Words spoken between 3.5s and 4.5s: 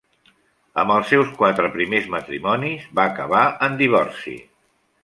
en divorci.